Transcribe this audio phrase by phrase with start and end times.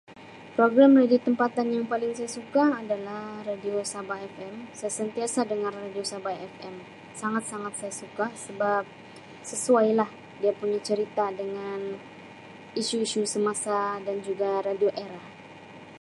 [0.57, 4.55] Program radio tempatan yang paling saya suka adalah radio Sabah FM.
[4.77, 6.75] Saya sentiasa dengar radio Sabah FM.
[7.21, 8.81] Sangat-sangat saya suka sebab
[9.49, 10.09] sesuai lah
[10.41, 11.79] dia punya cerita dengan
[12.79, 15.21] isu-isu semasa dan juga radio Era.